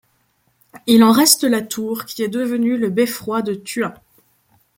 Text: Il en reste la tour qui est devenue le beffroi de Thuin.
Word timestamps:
Il 0.87 1.03
en 1.03 1.11
reste 1.11 1.43
la 1.43 1.61
tour 1.61 2.05
qui 2.05 2.23
est 2.23 2.27
devenue 2.27 2.75
le 2.75 2.89
beffroi 2.89 3.43
de 3.43 3.53
Thuin. 3.53 3.93